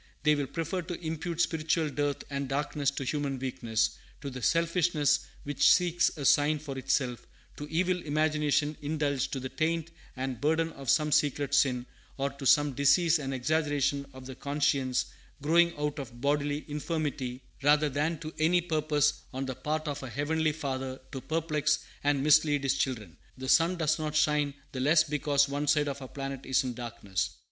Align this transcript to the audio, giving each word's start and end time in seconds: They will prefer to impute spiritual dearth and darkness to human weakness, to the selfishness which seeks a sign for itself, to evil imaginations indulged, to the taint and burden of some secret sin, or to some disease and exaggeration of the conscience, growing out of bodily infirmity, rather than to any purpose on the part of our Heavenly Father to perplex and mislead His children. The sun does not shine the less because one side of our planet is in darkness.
They 0.23 0.33
will 0.33 0.47
prefer 0.47 0.81
to 0.81 0.99
impute 1.05 1.41
spiritual 1.41 1.89
dearth 1.91 2.23
and 2.31 2.49
darkness 2.49 2.89
to 2.89 3.03
human 3.03 3.37
weakness, 3.37 3.99
to 4.21 4.31
the 4.31 4.41
selfishness 4.41 5.19
which 5.43 5.69
seeks 5.71 6.09
a 6.17 6.25
sign 6.25 6.57
for 6.57 6.75
itself, 6.75 7.27
to 7.57 7.67
evil 7.69 8.01
imaginations 8.01 8.77
indulged, 8.81 9.31
to 9.33 9.39
the 9.39 9.49
taint 9.49 9.91
and 10.17 10.41
burden 10.41 10.71
of 10.71 10.89
some 10.89 11.11
secret 11.11 11.53
sin, 11.53 11.85
or 12.17 12.31
to 12.31 12.47
some 12.47 12.73
disease 12.73 13.19
and 13.19 13.31
exaggeration 13.31 14.07
of 14.11 14.25
the 14.25 14.33
conscience, 14.33 15.05
growing 15.39 15.71
out 15.77 15.99
of 15.99 16.19
bodily 16.19 16.65
infirmity, 16.67 17.43
rather 17.61 17.87
than 17.87 18.17
to 18.21 18.33
any 18.39 18.59
purpose 18.59 19.21
on 19.31 19.45
the 19.45 19.53
part 19.53 19.87
of 19.87 20.01
our 20.01 20.09
Heavenly 20.09 20.51
Father 20.51 20.99
to 21.11 21.21
perplex 21.21 21.77
and 22.03 22.23
mislead 22.23 22.63
His 22.63 22.73
children. 22.75 23.17
The 23.37 23.47
sun 23.49 23.75
does 23.77 23.99
not 23.99 24.15
shine 24.15 24.55
the 24.71 24.79
less 24.79 25.03
because 25.03 25.47
one 25.47 25.67
side 25.67 25.87
of 25.87 26.01
our 26.01 26.07
planet 26.07 26.43
is 26.47 26.63
in 26.63 26.73
darkness. 26.73 27.29